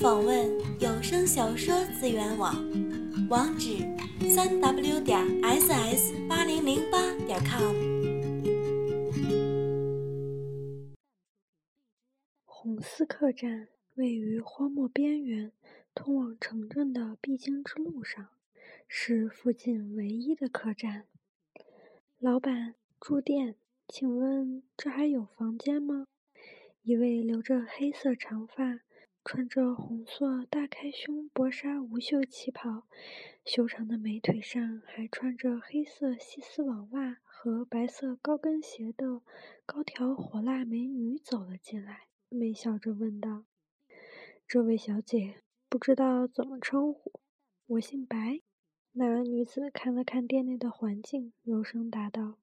[0.00, 0.48] 访问
[0.80, 2.54] 有声小说资源网，
[3.28, 3.78] 网址：
[4.32, 7.74] 三 w 点 ss 八零零八点 com。
[12.46, 13.66] 红丝客栈
[13.96, 15.50] 位于荒漠边缘，
[15.96, 18.28] 通往城镇的必经之路上，
[18.86, 21.06] 是附近唯一的客栈。
[22.20, 23.56] 老板，住店，
[23.88, 26.06] 请问这还有房间吗？
[26.82, 28.82] 一位留着黑色长发。
[29.30, 32.84] 穿着红色大开胸薄纱无袖旗袍，
[33.44, 39.20] 修长的美腿上还穿着黑色细丝网袜和白色高跟鞋的
[39.66, 43.44] 高挑火辣美女走了进来，微笑着问道
[44.48, 47.12] ：“这位小姐，不知道怎么称呼？
[47.66, 48.40] 我姓白。”
[48.92, 52.38] 那女子看了看店内的环境，柔声答道：“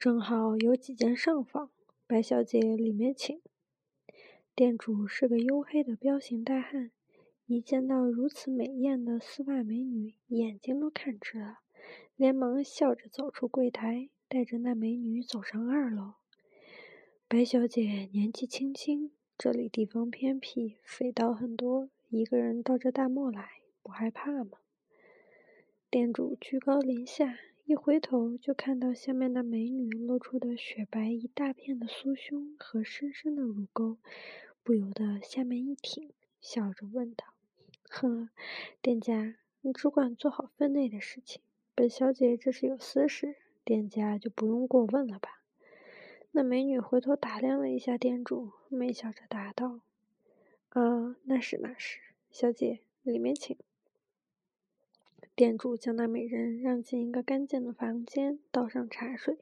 [0.00, 1.70] 正好有几间上房，
[2.08, 3.40] 白小姐里面请。”
[4.56, 6.90] 店主是个黝黑的彪形大汉，
[7.44, 11.58] 一见到如此美艳的丝袜美女，眼睛都看直了，
[12.16, 16.14] 连忙笑着走出柜台，带着那美女走上二楼。
[17.28, 24.52] 白小姐年纪轻轻，这里地方偏僻，匪盗很多，一个人到这大漠来，不害怕吗？
[25.90, 33.98] 店主居高临下，一回头就看到下面那美女露出的雪白一大片的酥胸和深深的乳沟。
[34.66, 37.24] 不由得下面一挺，笑着问道
[37.88, 38.30] ：“呵，
[38.82, 41.40] 店家，你只管做好分内的事情。
[41.72, 45.40] 本小姐这是有私事，店家就不用过问了吧？”
[46.32, 49.82] 那美女回头打量了一下店主，微笑着答道
[50.70, 52.00] ：“啊，那是那是，
[52.32, 53.56] 小姐里面请。”
[55.36, 59.38] 店主将那美人让进一个干净的房间，倒上茶水。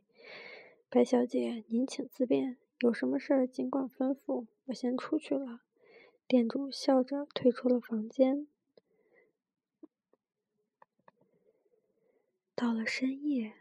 [0.91, 2.59] 白小姐，您请自便。
[2.81, 5.61] 有什么事儿尽管吩咐，我先出去了。
[6.27, 8.47] 店主笑着退出了房间。
[12.55, 13.55] 到了深夜，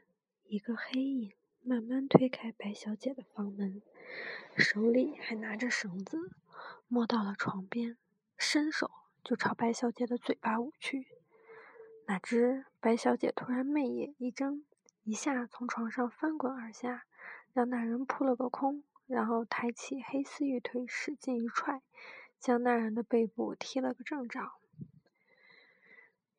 [0.46, 3.82] 一个黑影慢慢推开白小姐的房门，
[4.56, 6.32] 手里还拿着绳子，
[6.88, 7.98] 摸到了床边，
[8.38, 8.90] 伸手
[9.24, 11.08] 就朝白小姐的嘴巴捂去。
[12.06, 14.64] 哪知白小姐突然媚眼一睁，
[15.04, 17.06] 一下从床上翻滚而下，
[17.52, 18.84] 让那人扑了个空。
[19.14, 21.84] 然后抬起黑丝玉腿，使劲一踹，
[22.40, 24.54] 将那人的背部踢了个正着。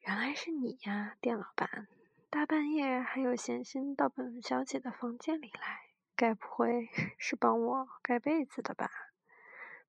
[0.01, 1.87] 原来是你呀，店老板！
[2.29, 8.91] 大半夜还有闲心到本小姐的房间里来，该不会 是帮我盖被子的吧？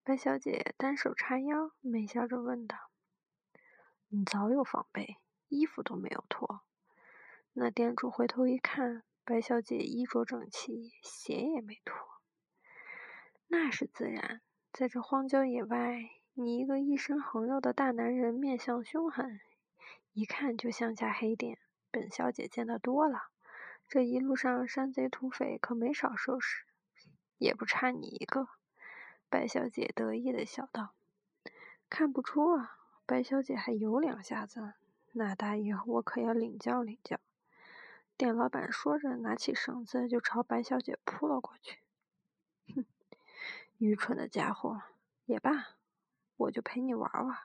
[0.03, 2.77] 白小姐单手叉腰，微笑着问道
[4.09, 5.17] ：“你早有防备，
[5.47, 6.61] 衣服都没有脱。”
[7.53, 12.14] 那店主回头一看，白小姐衣着整齐，鞋也没脱。
[13.47, 14.41] 那是自然，
[14.73, 19.39] 在这荒郊野外，你一个一身横肉的大男人，面相凶狠，
[20.13, 21.59] 一看就像家黑店。
[21.91, 23.29] 本小姐见得多了，
[23.87, 26.65] 这一路上山贼土匪可没少收拾，
[27.37, 28.49] 也不差你一个。
[29.29, 30.93] 白小姐得意的笑道
[31.89, 34.73] ：“看不出啊，白小姐还有两下子，
[35.13, 37.19] 那大爷我可要领教领教。”
[38.17, 41.84] 店老板说着，拿起绳子就朝白小姐扑了过去。
[43.85, 44.81] 愚蠢的家伙，
[45.25, 45.75] 也罢，
[46.37, 47.37] 我就陪你玩玩。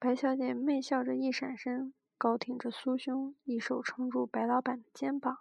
[0.00, 5.38] 白小姐媚笑着一闪身，高挺着酥胸，一手撑住白老板的肩膀，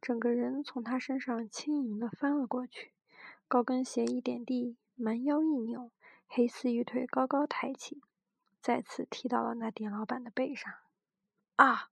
[0.00, 2.94] 整个人从他身上轻盈地翻了过去。
[3.46, 5.90] 高跟鞋一点地，蛮腰一扭，
[6.26, 8.00] 黑丝玉腿高高抬起，
[8.62, 10.72] 再次踢到了那店老板的背上。
[11.56, 11.90] 啊！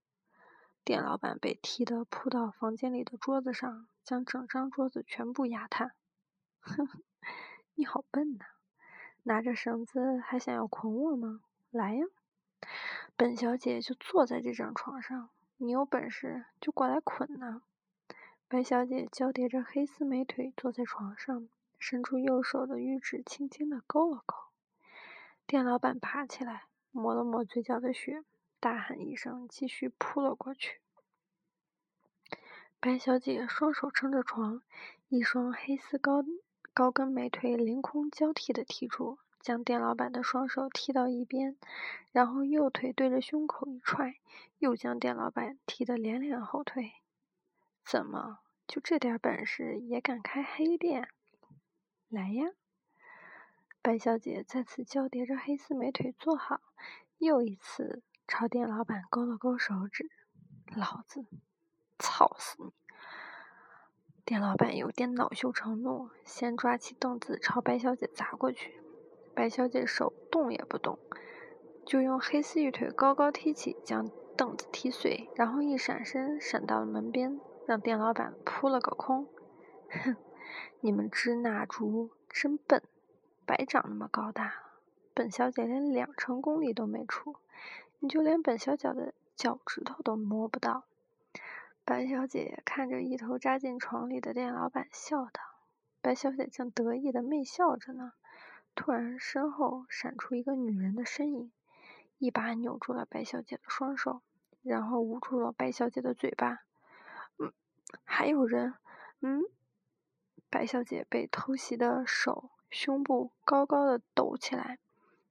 [0.82, 5.92] 店老板被踢得扑到房间里的桌子上，将整张桌子全部压塌。
[6.60, 6.88] 哼。
[7.78, 8.44] 你好笨呐！
[9.22, 11.42] 拿着绳子还想要捆我吗？
[11.70, 12.06] 来呀，
[13.14, 17.62] 本小姐就坐在这张床上，你有本事就过来捆呐！
[18.48, 24.34] 白小姐交叠着黑丝美腿坐在床上，伸出右手的玉指，轻轻的勾了勾。
[25.46, 28.24] 店老板爬起来，抹了抹嘴角的血，
[28.58, 30.80] 大喊一声，继续扑了过去。
[32.80, 34.62] 白小姐双手撑着床，
[35.06, 36.24] 一双黑丝高。
[36.78, 41.56] 高跟美腿凌空交替的踢出，将店老板的双手踢到一边，
[42.12, 44.20] 然后右腿对着胸口一踹，
[44.60, 46.92] 又将店老板踢得连连后退。
[47.84, 48.38] 怎么
[48.68, 51.08] 就这点本事也敢开黑店？
[52.06, 52.52] 来呀！
[53.82, 56.60] 白小姐再次交叠着黑丝美腿坐好，
[57.16, 60.08] 又一次朝店老板勾了勾手指
[60.76, 61.26] ：“老子
[61.98, 62.72] 操死你！”
[64.28, 68.78] 店老板有点恼羞成怒，先抓起凳子朝白小姐砸过去。
[69.34, 70.98] 白小姐手动也不动，
[71.86, 79.26] 就用黑丝玉腿高高踢起，将凳子踢碎，然后一闪身闪到了门边，让店老板扑了个空。
[79.88, 80.14] 哼，
[80.80, 82.82] 你们支那猪真笨，
[83.46, 84.52] 白长那么高大，
[85.14, 87.36] 本小姐连两成功力都没出，
[88.00, 90.84] 你就连本小姐的脚趾头都摸不到。
[91.88, 95.40] 白小姐看着一头扎进床里的店老板，笑道
[96.02, 98.12] ：“白小姐正得意的媚笑着呢。”
[98.76, 101.50] 突然，身后闪出一个女人的身影，
[102.18, 104.20] 一把扭住了白小姐的双手，
[104.60, 106.58] 然后捂住了白小姐的嘴巴。
[107.38, 107.54] 嗯，
[108.04, 108.74] 还有人？
[109.22, 109.44] 嗯，
[110.50, 114.78] 白小姐被偷袭的手、胸部高高的抖起来，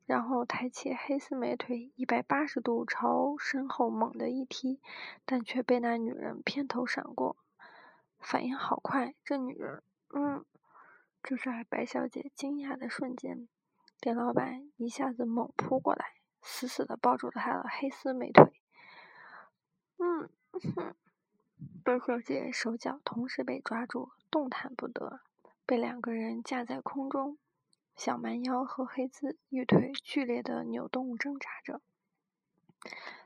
[0.07, 4.80] 然后抬起黑丝美腿，一百八十度朝身后猛地一踢，
[5.25, 7.38] 但却被那女人偏头闪过，
[8.18, 9.13] 反应好快。
[9.24, 9.83] 这女人，
[10.15, 10.44] 嗯。
[11.24, 13.50] 就在白小姐惊讶的瞬间，
[14.00, 16.06] 店老板一下子猛扑过来，
[16.42, 18.62] 死死的抱住了她的黑丝美腿。
[19.98, 20.95] 嗯哼，
[21.83, 25.19] 白小姐手脚同时被抓住，动弹不得，
[25.65, 27.38] 被两个人架在空中，
[27.97, 31.81] 小蛮腰和黑丝玉腿剧烈的扭动挣扎着。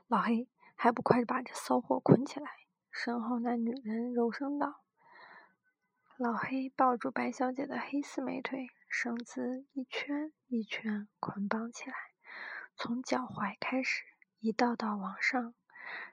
[0.08, 2.50] 老黑，还不快把这骚货捆起来！
[2.90, 4.80] 身后那女人柔声道。
[6.16, 11.94] 老黑抱住白小姐的黑丝美腿，绳子一圈一圈捆绑起来，
[12.74, 14.04] 从脚踝开始，
[14.40, 15.54] 一道道往上，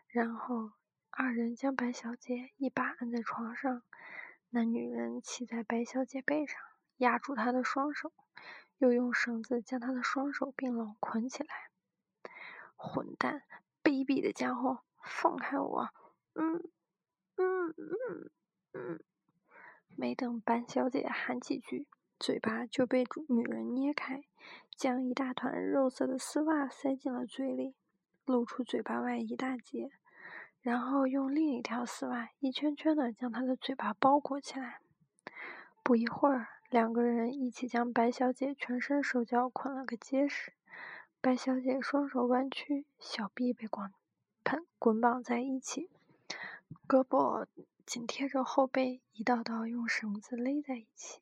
[0.10, 0.74] 然后
[1.12, 3.84] 二人将白小姐一把按在床上，
[4.50, 6.60] 那女人骑在白小姐背上，
[7.00, 8.14] 压住他的双手，
[8.78, 11.50] 又用绳子将他的双手并拢捆起来。
[12.78, 13.44] 混蛋，
[13.84, 15.90] 卑鄙的家伙，放开我！
[16.34, 16.64] 嗯，
[17.36, 18.32] 嗯嗯
[18.72, 19.00] 嗯。
[19.98, 21.88] 没等白小姐喊几句，
[22.18, 24.24] 嘴巴就被女人捏开，
[24.78, 27.76] 将一大团肉色的丝袜塞进了嘴里，
[28.26, 29.92] 露出嘴巴外一大截，
[30.62, 34.80] 然后用另一条丝袜一圈圈的将她的嘴巴包裹起来。
[35.84, 40.54] 不一会儿，两个人一起将白小姐全身手脚捆了个结实。
[41.20, 43.92] 白小姐双手弯曲，小臂被捆
[44.78, 45.90] 捆绑在一起，
[46.88, 47.48] 胳膊。
[47.88, 51.22] 紧贴着后背，一道道用绳子勒在一起，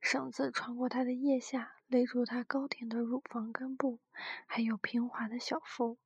[0.00, 3.98] 绳子穿过她的腋下，勒住她高挺的乳房根部，
[4.46, 5.98] 还有平滑的小腹，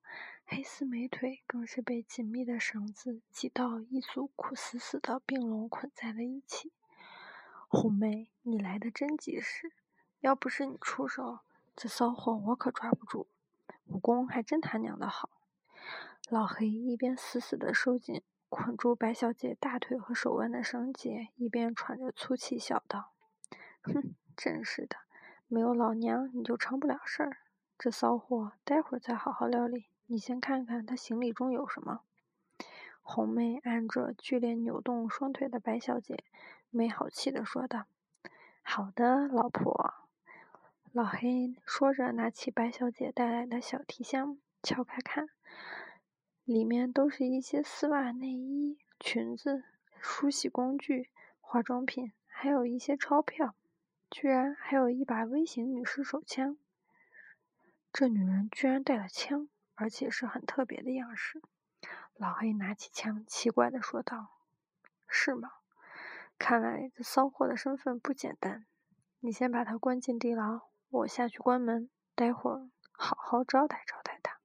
[0.45, 6.73] 黑丝美腿更是被紧密的绳子几道一组苦死死的并拢捆在了一起。
[7.75, 9.73] 红妹，你来的真及时，
[10.21, 11.39] 要不是你出手，
[11.75, 13.27] 这骚货我可抓不住。
[13.87, 15.31] 武功还真他娘的好。
[16.29, 18.23] 老黑一边死死地收紧。
[18.51, 23.15] 捆住白小姐大腿和手腕的绳结，一边喘着粗气笑道
[23.81, 24.97] ：“哼，真是的，
[25.49, 27.39] 没有老娘你就成不了事儿。
[27.79, 29.87] 这骚货待会儿再好好料理。
[30.05, 32.03] 你先看看他行李中有什么。”
[33.15, 36.25] 红妹按着剧烈扭动双腿的白小姐，
[36.71, 37.85] 没好气地说道
[38.65, 39.93] ：“好的，老婆。”
[40.93, 45.29] 老黑说着，拿起白小姐带来的小提箱，敲开看。
[46.45, 49.63] 里面都是一些丝袜、内衣、裙子、
[50.01, 51.11] 梳洗工具、
[51.43, 53.55] 化妆品，还有一些钞票，
[54.11, 56.57] 居然还有一把微型女士手枪。
[57.93, 61.43] 这女人居然带了枪，而且是很特别的样式。
[62.15, 64.39] 老黑拿起枪，奇怪的说道
[65.09, 65.51] ：“是吗？
[66.39, 68.67] 看来这骚货的身份不简单。
[69.21, 74.39] 你先把她关进地牢，我下去关门，待会儿好好招待招待她。”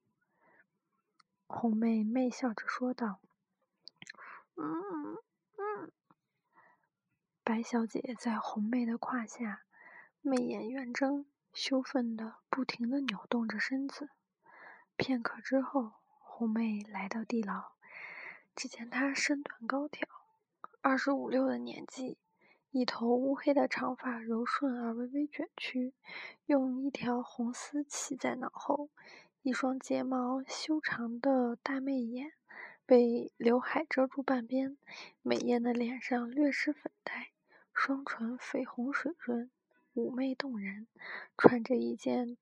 [1.46, 3.20] 红妹媚笑着说道
[4.56, 5.16] ：“嗯
[5.56, 5.92] 嗯。”
[7.42, 9.62] 白小姐在红妹的胯下，
[10.20, 14.10] 媚眼圆睁，羞愤的不停的扭动着身子。
[14.96, 15.94] 片刻之后，
[16.38, 17.72] 红妹来到地牢，
[18.54, 20.06] 只见她身段高挑，
[20.80, 22.16] 二十五六的年纪，
[22.70, 25.94] 一头乌黑的长发柔顺而微微卷曲，
[26.46, 28.88] 用一条红丝系在脑后。
[29.42, 32.30] 一双睫毛修长的大媚眼
[32.86, 34.78] 被刘海遮住半边，
[35.22, 37.32] 美艳的脸上略施粉黛，
[37.74, 39.50] 双唇绯红水润，
[39.92, 40.86] 妩媚动人。
[41.36, 42.36] 穿着一件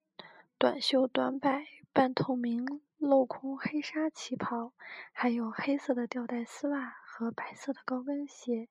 [0.58, 4.72] 短袖短摆半透明镂空黑纱旗袍，
[5.12, 8.68] 还有黑色的吊带丝袜和白色的高跟鞋。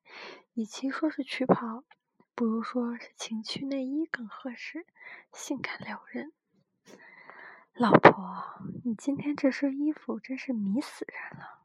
[0.53, 1.84] 与其说是旗袍，
[2.34, 4.86] 不如说是情趣内衣更合适，
[5.32, 6.34] 性感撩人。
[7.74, 8.13] 老婆，
[8.84, 11.62] 你今天这身衣服真是迷死人了！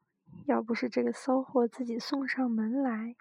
[0.47, 3.17] 要不是这个骚货自己送上门来，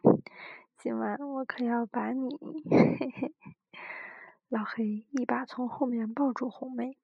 [0.78, 2.38] 今晚我可要把你
[2.70, 3.36] 嘿嘿。
[4.48, 6.98] 老黑一把从后面抱住红妹，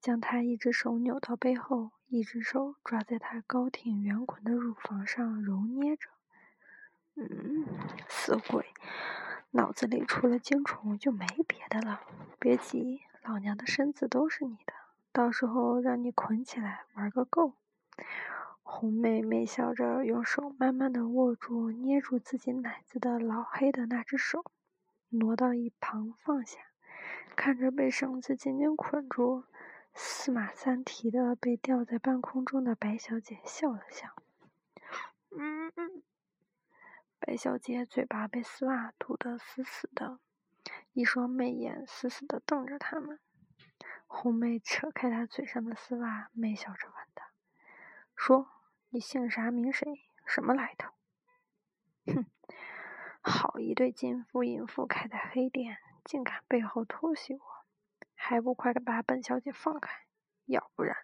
[0.00, 6.08] 将他一只手扭到背后，一只手抓在他高挺圆滚的乳房上揉捏着。
[7.14, 7.66] 嗯，
[8.08, 8.66] 死鬼，
[9.50, 12.00] 脑子里除了精虫就没别的了。
[12.38, 14.72] 别急，老娘的身子都是你的，
[15.12, 17.54] 到时候让你捆起来玩个够。
[18.62, 24.44] 红妹妹笑着，用手慢慢的握住捏住自己奶子的老黑的那只手，
[25.08, 26.58] 挪到一旁放下，
[27.34, 29.42] 看着被绳子紧紧捆住、
[30.00, 34.14] 司马三提的被吊在半空中的白小姐，笑了笑。
[35.36, 36.02] 嗯嗯，
[37.18, 40.20] 白小姐嘴巴被丝袜堵得死死的，
[40.92, 43.18] 一双媚眼死死的瞪着他们。
[44.06, 47.32] 红妹扯开她嘴上的丝袜，媚笑着问她
[48.14, 48.48] ：“说。”
[48.90, 50.08] 你姓啥名谁？
[50.24, 50.92] 什么来头？
[52.06, 52.24] 哼，
[53.20, 57.57] 好一对金夫银妇开的黑店，竟敢背后偷袭我，
[58.20, 59.90] 还不快点把本小姐放开，
[60.44, 60.96] 要不然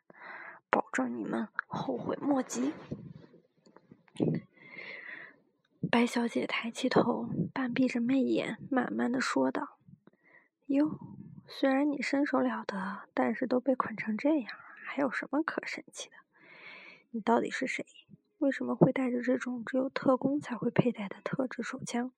[0.68, 2.74] 保证你们后悔莫及！
[5.90, 9.78] 白小姐抬起头，半闭着媚眼，慢慢的说道
[10.66, 10.98] ：“哟，
[11.46, 14.50] 虽然你身手了得，但是都被捆成这样，
[14.84, 16.16] 还有什么可神气的？”
[17.12, 17.86] 你到底是谁？
[18.38, 22.10] 为什么会带着这种只有特工才会佩戴的特制手枪？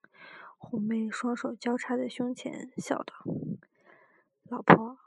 [0.57, 3.15] 红妹双手交叉在胸前，笑道
[4.49, 4.99] ：“老婆，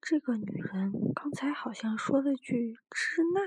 [0.00, 3.40] 这个女人刚才好像说了句‘支那’，